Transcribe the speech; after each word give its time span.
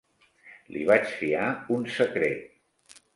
Li 0.75 0.85
vaig 0.87 1.11
fiar 1.19 1.43
un 1.75 1.85
secret. 1.99 2.99